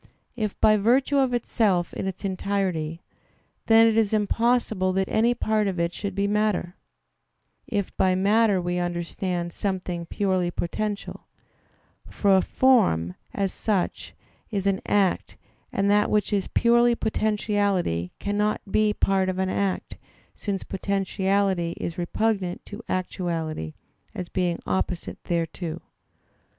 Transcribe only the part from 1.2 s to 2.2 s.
itself in